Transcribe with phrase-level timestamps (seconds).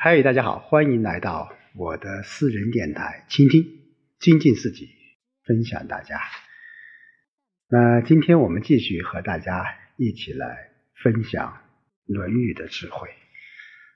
[0.00, 3.80] 嗨，大家好，欢迎来到我的私人电台，倾听、
[4.20, 4.88] 精进自己，
[5.44, 6.20] 分享大家。
[7.68, 9.64] 那今天我们继续和大家
[9.96, 11.58] 一起来分享
[12.14, 13.08] 《论语》的智慧。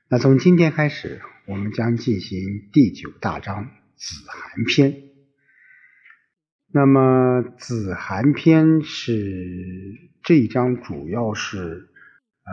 [0.08, 5.05] 那从今天开始，我们将进行第九大章子罕篇。
[6.73, 11.89] 那么子罕篇是这一章主要是
[12.43, 12.50] 啊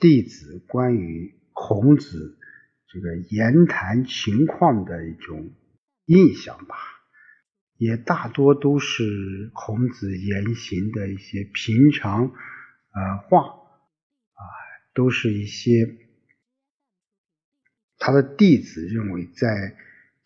[0.00, 2.38] 弟子关于孔子
[2.86, 5.54] 这个言谈情况的一种
[6.04, 6.76] 印象吧，
[7.78, 12.26] 也大多都是孔子言行的一些平常
[12.92, 14.42] 呃话啊，
[14.94, 15.96] 都是一些
[17.96, 19.76] 他的弟子认为在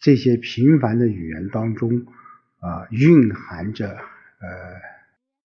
[0.00, 2.06] 这些平凡的语言当中。
[2.62, 3.96] 啊，蕴含着呃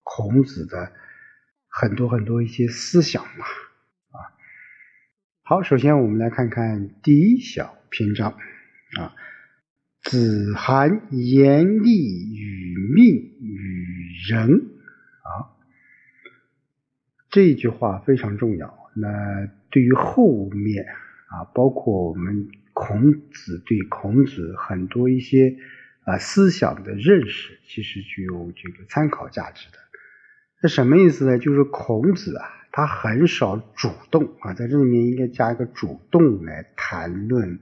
[0.04, 0.92] 孔子的
[1.70, 3.46] 很多很多一些思想吧，
[5.48, 8.32] 好，首先我们来看看第一小篇章
[8.98, 9.14] 啊，
[10.02, 14.50] 子罕言利与命与仁
[15.22, 15.54] 啊，
[17.30, 18.76] 这句话非常重要。
[18.96, 19.08] 那
[19.70, 20.84] 对于后面
[21.28, 25.58] 啊，包括我们孔子对孔子很多一些。
[26.06, 29.78] 啊，思想的认识其实具有这个参考价值的。
[30.66, 31.38] 这什么意思呢？
[31.38, 37.60] 就是孔子啊，他很少主动啊，在这里面应该加一个主动来谈论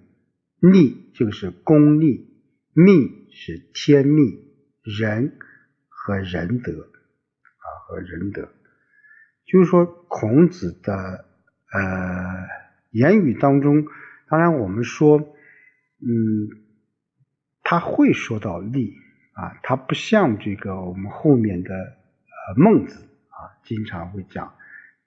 [0.61, 2.29] 利，就是功利；
[2.71, 4.39] 命是天命；
[4.83, 5.33] 仁
[5.89, 8.47] 和仁德啊，和仁德。
[9.45, 11.25] 就是说，孔子的
[11.73, 12.47] 呃
[12.91, 13.85] 言语当中，
[14.29, 15.17] 当然我们说，
[15.99, 16.63] 嗯。
[17.65, 18.93] 他会说到利
[19.33, 21.69] 啊，他不像这个我们后面的
[22.47, 24.55] 呃孟子啊，经常会讲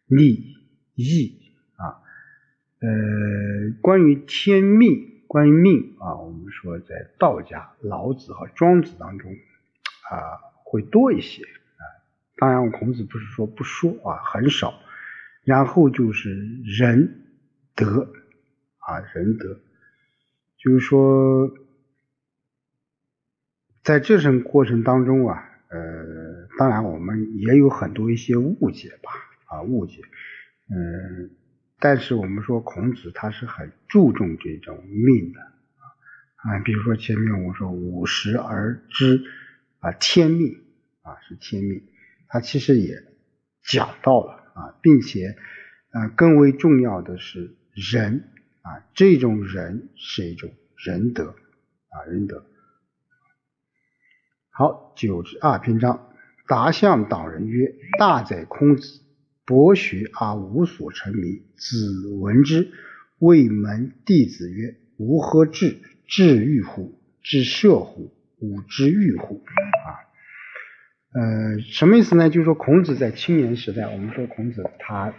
[0.06, 0.56] 利
[0.94, 2.00] 义啊。
[2.80, 2.88] 呃，
[3.80, 11.82] 关于天命，关于命啊，我们说在道家老子和庄子当中啊会多一些啊。
[12.36, 14.74] 当然，孔子不是说不说啊，很少。
[15.44, 17.24] 然后就是仁
[17.74, 18.12] 德
[18.78, 19.60] 啊，仁德，
[20.58, 21.50] 就是说。
[23.84, 29.10] 在这种过程当中啊，呃，当然我们也有很多一些误解吧，
[29.46, 30.00] 啊，误解，
[30.70, 31.30] 嗯，
[31.80, 39.24] 但是我们说孔子他是很注重这种命的，啊，比如说前面我说五十而知
[39.80, 40.54] 啊天命
[41.02, 41.82] 啊是天命，
[42.28, 43.02] 他其实也
[43.62, 45.36] 讲到了啊，并且
[45.90, 48.22] 啊更为重要的是仁
[48.62, 51.34] 啊，这种仁是一种仁德
[51.88, 52.46] 啊仁德。
[54.58, 56.08] 好，九十二篇章，
[56.48, 59.02] 达向党人曰：“大哉孔子，
[59.44, 62.72] 博学而无所成名。”子闻之，
[63.18, 65.76] 谓门弟子曰：“吾何至？
[66.06, 66.98] 至欲乎？
[67.22, 68.14] 至射乎？
[68.38, 69.44] 吾之欲乎？”
[69.84, 70.00] 啊，
[71.12, 72.30] 呃，什么意思呢？
[72.30, 75.12] 就是说，孔子在青年时代，我们说孔子他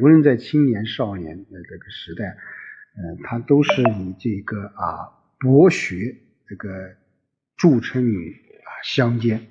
[0.00, 6.14] 无论在青年少年的这个时代，呃，他都是以这个啊博学
[6.46, 6.70] 这个
[7.56, 8.40] 著称于。
[8.64, 9.48] 啊相间，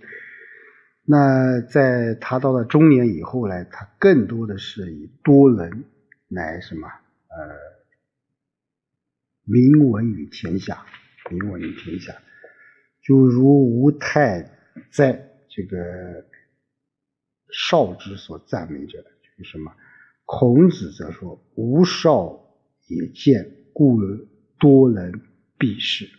[1.05, 5.83] 那在他到了中年以后呢，他更多的是以多能
[6.27, 7.37] 来什么呃
[9.43, 10.85] 名闻于天下，
[11.29, 12.13] 名闻于天下，
[13.03, 14.49] 就如吴太
[14.91, 15.77] 在这个
[17.51, 19.75] 少之所赞美者，就是什么？
[20.23, 22.39] 孔子则说：“吾少
[22.87, 24.25] 也见，故而
[24.57, 25.19] 多能
[25.57, 26.09] 必士。”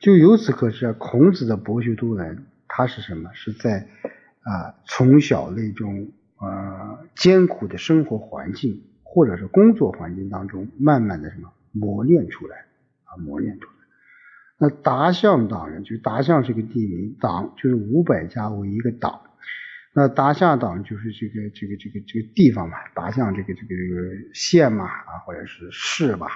[0.00, 3.30] 就由此可知啊，孔子的博学多能，他是什么？
[3.34, 3.86] 是在
[4.40, 12.56] 啊从小那种呃艰苦的生活环境或者是工作环境当中，慢慢的什么磨练出来
[13.04, 13.72] 啊磨练出来。
[14.56, 19.20] 那达向党人，就达向是个地名，党就是五百家为一个党，
[19.94, 26.28] 那达向党就是这个这个这个这个地方嘛，达向这个这个这个县嘛啊或者是市吧。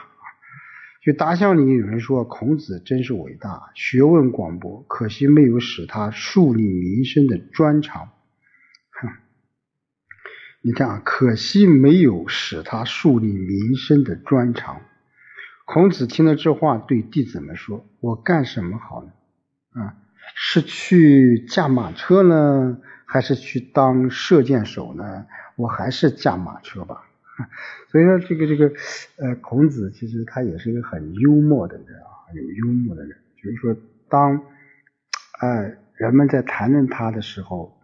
[1.04, 8.08] 就大象里有人说孔子真是伟大，学问广博，可惜没有使他树立民生的专长。
[8.90, 9.10] 哼，
[10.62, 14.80] 你看啊，可惜没有使他树立民生的专长。
[15.66, 19.12] 孔子听了这话，对弟子们说：“我干什么好呢？
[19.72, 19.96] 啊，
[20.34, 25.26] 是去驾马车呢，还是去当射箭手呢？
[25.56, 27.04] 我还是驾马车吧。”
[27.90, 28.72] 所以说，这个这个，
[29.18, 33.16] 呃，孔子其实他也是一个很幽默的人啊，有幽默的人。
[33.36, 33.76] 就是说，
[34.08, 34.40] 当
[35.40, 37.76] 呃人们在谈论他的时候，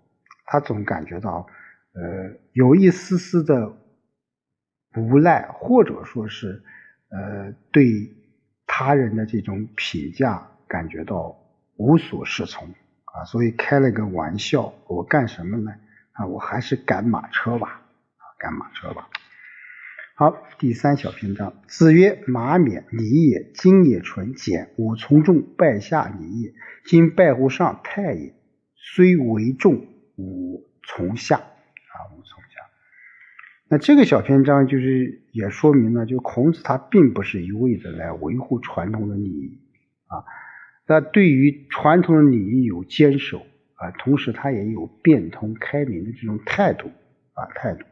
[0.46, 1.46] 他总感觉到
[1.94, 3.76] 呃有一丝丝的
[4.96, 6.62] 无赖，或者说是
[7.10, 8.08] 呃对
[8.66, 11.36] 他人的这种评价感觉到
[11.76, 12.68] 无所适从
[13.04, 15.72] 啊，所以开了个玩笑，我干什么呢？
[16.12, 17.82] 啊，我还是赶马车吧，
[18.16, 19.08] 啊，赶马车吧。
[20.20, 26.52] 好，第三小篇章，子曰：马冕，礼也；今也纯简，吾从众，拜下礼也。
[26.84, 28.34] 今拜乎上，太也。
[28.74, 29.86] 虽为众，
[30.18, 31.36] 吾从下。
[31.38, 32.60] 啊，吾从下。
[33.70, 39.58] 那这个小篇章就是也说明了，就孔子他并不是一味的来维护传统的礼仪
[40.04, 40.20] 啊，
[40.86, 43.38] 那对于传统的礼仪有坚守
[43.76, 46.88] 啊，同时他也有变通开明的这种态度
[47.32, 47.86] 啊态度。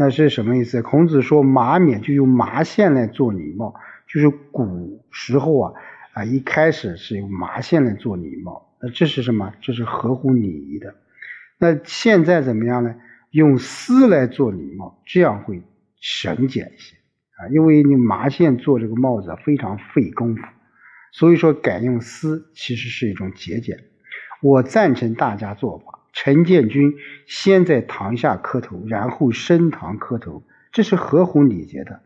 [0.00, 0.80] 那是什么意思？
[0.80, 3.74] 孔子说马冕就用麻线来做礼帽，
[4.06, 5.72] 就是古时候啊
[6.12, 9.52] 啊一开始是用麻线来做礼帽，那这是什么？
[9.60, 10.94] 这是合乎礼仪的。
[11.58, 12.94] 那现在怎么样呢？
[13.32, 15.64] 用丝来做礼帽，这样会
[16.00, 16.94] 省简一些
[17.36, 20.42] 啊，因为你麻线做这个帽子非常费功夫，
[21.10, 23.76] 所以说改用丝其实是一种节俭。
[24.42, 25.97] 我赞成大家做法。
[26.12, 26.94] 陈建军
[27.26, 32.00] 先在堂下磕头，然后升堂磕头，这是合乎礼节的。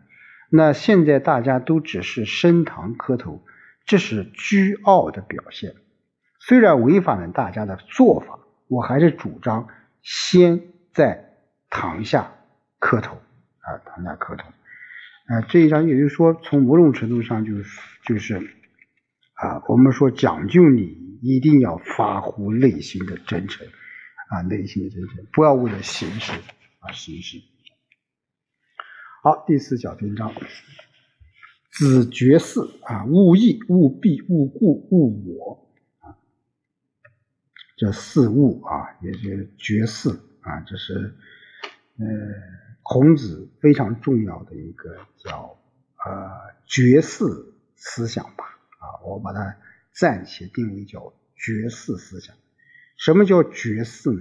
[0.50, 3.43] 那现在大家都只是升堂磕头，
[3.87, 5.75] 这是倨傲的表现。
[6.38, 8.38] 虽然违反了大家的做法，
[8.69, 9.69] 我还是主张
[10.02, 10.60] 先
[10.93, 11.37] 在
[11.70, 12.34] 堂下
[12.78, 14.44] 磕头啊，堂下磕头。
[15.28, 18.37] 啊，这一章也就是说，从某种程度上就是就是
[19.34, 20.84] 啊，我们说讲究礼
[21.22, 23.66] 仪，一定要发乎内心的真诚。
[24.32, 26.32] 啊，内心的真诚，不要为了形式
[26.79, 27.43] 啊形式。
[29.23, 30.32] 好，第四小篇章，
[31.70, 35.70] 子绝四啊，勿意、勿必、勿故、勿我
[36.00, 36.17] 啊，
[37.76, 41.14] 这四物啊，也就是绝四啊，这是
[41.99, 42.06] 呃
[42.82, 45.62] 孔子非常重要的一个叫
[46.06, 48.46] 呃绝四思想吧
[48.78, 49.58] 啊，我把它
[49.94, 52.35] 暂且定为叫绝四思想。
[52.96, 54.20] 什么叫绝四呢？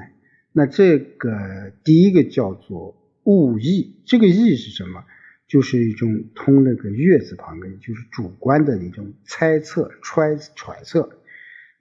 [0.53, 5.05] 那这个第一个叫做物意，这个意是什么？
[5.47, 11.19] 就是一种通那个月字旁的，就是主观的一种猜测、揣揣测。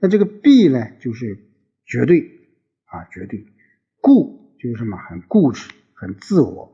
[0.01, 1.39] 那这个必呢，就是
[1.85, 2.21] 绝对
[2.85, 3.47] 啊，绝对。
[4.01, 4.97] 固就是什么？
[4.97, 6.73] 很固执、很自我。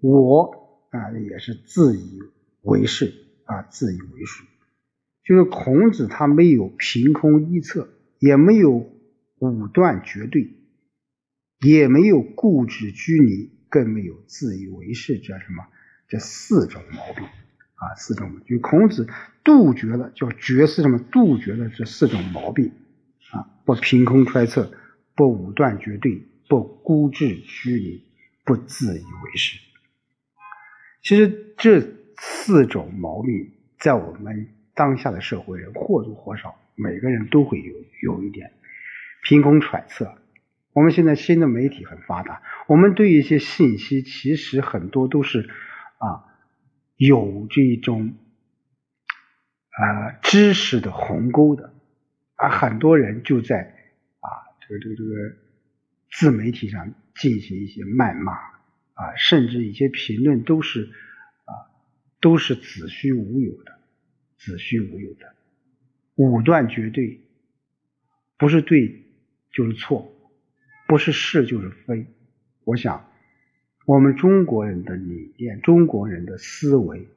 [0.00, 2.18] 我啊，也是自以
[2.62, 3.12] 为是
[3.44, 4.42] 啊，自以为是。
[5.24, 7.88] 就是孔子他没有凭空臆测，
[8.18, 8.95] 也没有。
[9.38, 10.54] 武断绝对，
[11.60, 15.66] 也没有固执拘泥，更没有自以为是，这什么？
[16.08, 19.08] 这四种毛病啊，四种就孔子
[19.44, 20.98] 杜绝了，叫绝是什么？
[20.98, 22.72] 杜绝了这四种毛病
[23.32, 24.72] 啊，不凭空揣测，
[25.14, 28.04] 不武断绝对，不孤执拘泥，
[28.44, 29.58] 不自以为是。
[31.02, 31.80] 其实这
[32.18, 38.52] 四种毛病，在我们当下的社会人或多或少，每个人都会有有一点。
[39.28, 40.16] 凭空揣测，
[40.72, 45.50] 我们现在新的媒体很发达，我们对一些信息其实很多都是
[45.98, 46.22] 啊
[46.94, 48.14] 有这种
[49.70, 51.74] 啊知识的鸿沟的，
[52.36, 53.74] 啊很多人就在
[54.20, 54.30] 啊
[54.60, 55.10] 这个这个这个
[56.12, 60.84] 自媒体上进行一些谩骂啊，甚至一些评论都是
[61.46, 61.50] 啊
[62.20, 63.80] 都是子虚乌有的，
[64.38, 65.34] 子虚乌有的，
[66.14, 67.22] 武断绝对，
[68.38, 69.02] 不是对。
[69.56, 70.12] 就是错，
[70.86, 72.04] 不是是就是非。
[72.64, 73.08] 我想，
[73.86, 77.08] 我们中国人的理念，中国人的思维，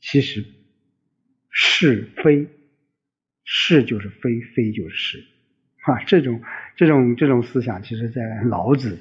[0.00, 0.44] 其实
[1.48, 2.48] 是非，
[3.44, 5.24] 是就是非，非就是是。
[5.84, 6.42] 啊，这种
[6.74, 8.98] 这种这种思想，其实在老子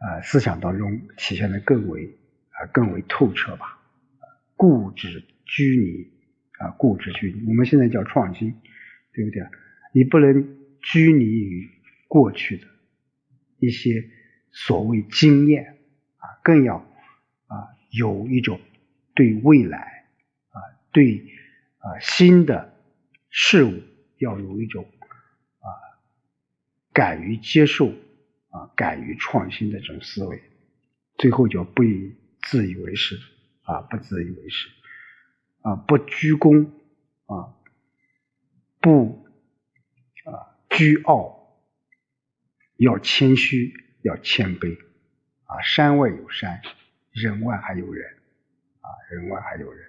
[0.00, 2.04] 啊思想当中体现的更为
[2.50, 3.78] 啊更为透彻吧。
[4.56, 6.06] 固执拘泥
[6.58, 7.46] 啊，固执拘泥。
[7.48, 8.52] 我们现在叫创新，
[9.14, 9.42] 对不对？
[9.94, 11.79] 你不能拘泥于。
[12.10, 12.66] 过去的
[13.60, 14.10] 一些
[14.50, 15.78] 所谓经验
[16.16, 16.78] 啊，更要
[17.46, 17.56] 啊
[17.90, 18.60] 有一种
[19.14, 20.08] 对未来
[20.48, 20.58] 啊
[20.90, 21.24] 对
[21.78, 22.74] 啊新的
[23.28, 23.80] 事物
[24.18, 24.84] 要有一种
[25.60, 25.70] 啊
[26.92, 27.90] 敢于接受
[28.48, 30.42] 啊敢于创新的这种思维，
[31.16, 33.16] 最后就不以自以为是
[33.62, 34.68] 啊不自以为是
[35.60, 36.72] 啊不居功
[37.26, 37.54] 啊
[38.80, 39.24] 不
[40.24, 41.39] 啊居傲。
[42.80, 44.78] 要谦虚，要谦卑，
[45.44, 46.62] 啊，山外有山，
[47.12, 48.06] 人外还有人，
[48.80, 49.84] 啊，人外还有人。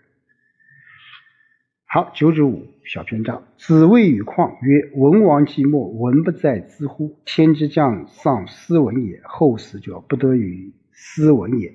[1.86, 3.48] 好，九指五小篇章。
[3.56, 7.18] 子谓与况曰：“文王寂寞，文不在兹乎？
[7.24, 11.74] 天之将丧斯文也，后死者不得与斯文也。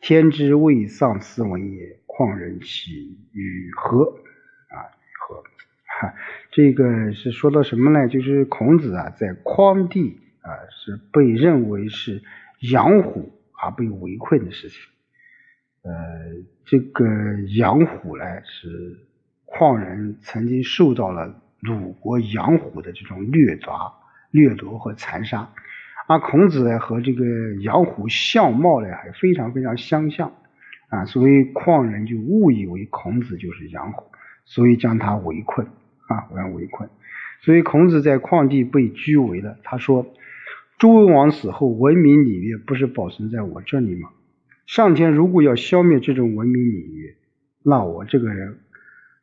[0.00, 4.04] 天之未丧斯文也，况人其与何？
[4.68, 5.42] 啊，与何？
[6.00, 6.14] 哈，
[6.52, 8.08] 这个是说到什么呢？
[8.08, 12.22] 就是孔子啊，在匡地啊，是被认为是
[12.70, 14.78] 养虎而被围困的事情。
[15.82, 15.92] 呃，
[16.66, 17.04] 这个
[17.56, 18.98] 养虎呢，是
[19.46, 23.94] 矿人曾经受到了鲁国养虎的这种掠夺、
[24.30, 25.50] 掠夺和残杀。
[26.06, 27.24] 而孔子呢，和这个
[27.62, 30.34] 养虎相貌呢，还非常非常相像
[30.88, 34.12] 啊，所以矿人就误以为孔子就是养虎，
[34.44, 35.66] 所以将他围困
[36.08, 36.90] 啊，将围困。
[37.40, 40.06] 所以孔子在旷地被拘围了，他说
[40.78, 44.10] ：“周文王死后，文明礼乐不是保存在我这里吗？”
[44.66, 47.14] 上天如果要消灭这种文明礼乐，
[47.62, 48.58] 那我这个人，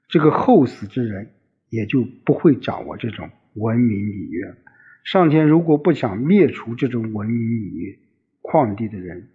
[0.07, 1.31] 这个后死之人
[1.69, 4.55] 也就不会掌握这种文明礼乐。
[5.03, 7.99] 上天如果不想灭除这种文明礼乐，
[8.43, 9.29] 旷地的人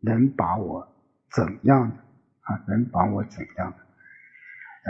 [0.00, 0.88] 能把我
[1.30, 1.96] 怎样的
[2.40, 2.64] 啊？
[2.66, 3.76] 能把我怎样的？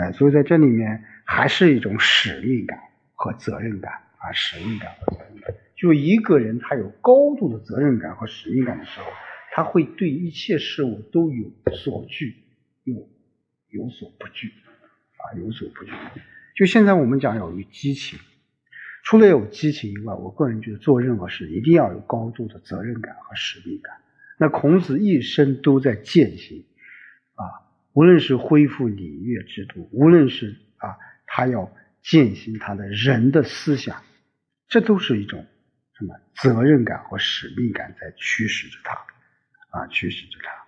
[0.01, 2.79] 哎，所以在这里面还是一种使命感
[3.13, 5.53] 和责任感啊，使命感和责任感。
[5.83, 9.05] 就一个人他有高度的责任感和使命感的时候。
[9.55, 12.37] 他会对一切事物都有所惧，
[12.85, 13.07] 有
[13.69, 15.91] 有所不惧，啊，有所不惧。
[16.55, 18.17] 就现在我们讲要有激情，
[19.03, 23.97] 除了有激情以外，我个人觉得做任何事一定要有高度的责任感和使命感。
[24.39, 26.65] 那孔子一生都在践行，
[27.35, 27.45] 啊，
[27.93, 30.97] 无论是恢复礼乐制度，无论是啊，
[31.27, 31.71] 他要
[32.01, 34.01] 践行他的人的思想，
[34.67, 35.45] 这都是一种
[35.97, 38.95] 什么责任感和使命感在驱使着他。
[39.69, 40.63] 啊，驱使着他。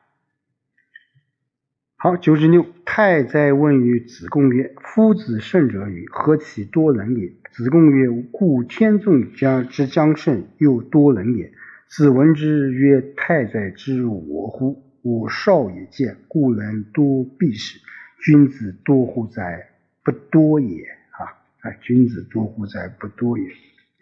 [1.98, 2.66] 好，九十六。
[2.86, 6.08] 太宰问于子贡曰：“夫子胜者与？
[6.10, 11.52] 何其多能也？”子贡曰：“故天纵将之将胜，又多能也。”
[11.90, 14.84] 子闻之曰：“太宰之我乎？
[15.02, 17.80] 我少也见，故能多必士。
[18.24, 19.70] 君子多乎哉？
[20.04, 20.84] 不多也。
[21.12, 21.72] 啊！
[21.82, 22.88] 君子多乎哉？
[22.88, 23.46] 不多也。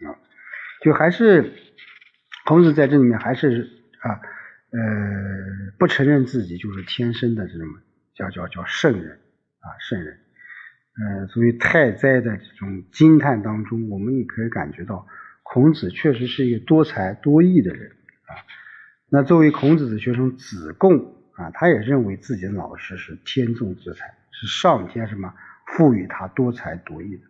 [0.06, 0.16] 啊，
[0.84, 1.52] 就还是
[2.44, 4.20] 孔子在这里面还是啊。
[4.76, 4.80] 呃，
[5.78, 7.68] 不承认自己就是天生的这种
[8.12, 9.12] 叫叫叫圣人
[9.60, 10.18] 啊，圣人。
[10.98, 15.06] 呃，所以太宰的这种惊叹当中，我们也可以感觉到
[15.44, 17.88] 孔子确实是一个多才多艺的人
[18.26, 18.34] 啊。
[19.08, 25.32] 那作为孔子的学生子贡啊，他也认为自己的老师是天纵之才，是上天什么
[25.68, 27.22] 赋予他多才多艺的。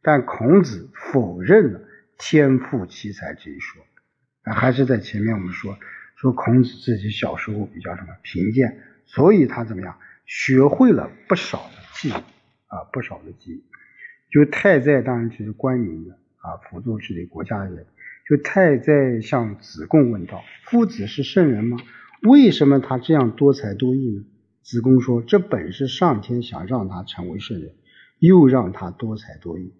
[0.00, 1.80] 但孔子否认了
[2.18, 3.82] 天赋奇才这一说
[4.42, 5.78] 啊，还是在前面我们说。
[6.18, 13.62] 说孔子自己小时候比较什么贫贱，所以他怎么样学会了不少的技啊，不少的技。
[14.30, 17.84] 就太宰当然就是官民的啊，辅助治理国家的人。
[18.26, 21.76] 就太宰向子贡问道：“夫子是圣人吗？
[22.22, 24.24] 为什么他这样多才多艺呢？”
[24.64, 27.74] 子贡说：“这本是上天想让他成为圣人，
[28.18, 29.74] 又让他多才多艺。”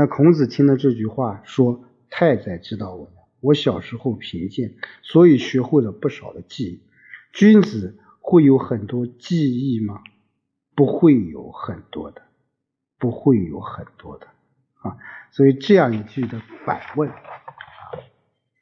[0.00, 6.80] 那孔子听了这句话说：“太宰知道我了。”我小时候贫贱，所以学会了不少的技艺。
[7.34, 10.02] 君子会有很多技艺吗？
[10.74, 12.22] 不会有很多的，
[12.98, 14.26] 不会有很多的
[14.78, 14.96] 啊。
[15.32, 17.18] 所以这样一句的反问啊，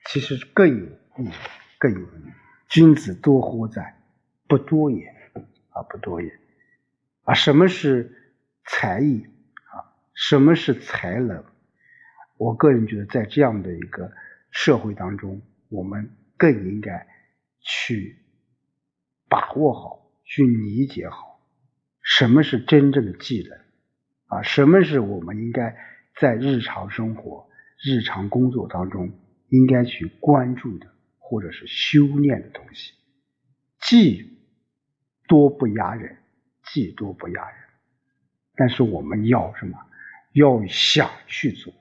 [0.06, 1.30] 其实更有意义，
[1.78, 2.32] 更有意义。
[2.68, 4.02] 君子多乎哉？
[4.48, 5.06] 不多也
[5.70, 6.32] 啊，不多也
[7.22, 7.34] 啊。
[7.34, 9.24] 什么是才艺？
[10.20, 11.44] 什么是才能？
[12.36, 14.12] 我个人觉得，在这样的一个。
[14.50, 17.06] 社会当中，我们更应该
[17.60, 18.16] 去
[19.28, 21.46] 把握好、去理解好
[22.02, 23.58] 什么是真正的技能
[24.28, 25.76] 啊，什么是我们应该
[26.18, 27.50] 在日常生活、
[27.84, 29.12] 日常工作当中
[29.50, 30.86] 应该去关注的，
[31.18, 32.94] 或者是修炼的东西。
[33.82, 34.38] 技
[35.28, 36.16] 多不压人，
[36.72, 37.58] 技多不压人，
[38.56, 39.78] 但是我们要什么？
[40.38, 41.74] 要想去做。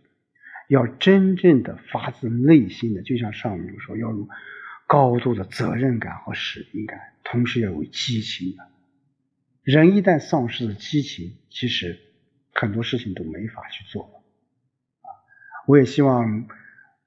[0.67, 4.27] 要真正的发自内心的，就像上面说，要有
[4.85, 8.57] 高度的责任感和使命感，同时要有激情。
[9.63, 11.97] 人一旦丧失了激情，其实
[12.53, 14.03] 很多事情都没法去做
[15.01, 15.07] 啊！
[15.67, 16.47] 我也希望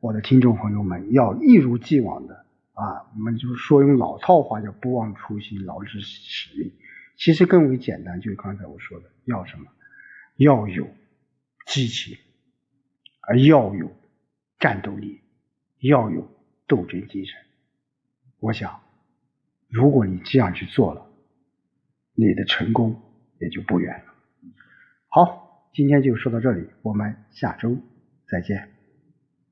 [0.01, 6.73] 我的听众朋友们要一如既往的啊，我们就是说用老套话叫不忘初心，牢记使命。
[7.17, 9.67] 其实更为简单，就是刚才我说的，要什么？
[10.37, 10.89] 要有
[11.71, 12.19] 激情。
[13.21, 13.93] 而要有
[14.59, 15.21] 战斗力，
[15.79, 16.29] 要有
[16.67, 17.37] 斗争精神。
[18.41, 18.83] 我想，
[19.69, 21.07] 如果你这样去做了，
[22.15, 23.01] 你的成功
[23.39, 24.15] 也就不远了。
[25.07, 27.79] 好，今天就说到这里，我们下周
[28.27, 28.80] 再见。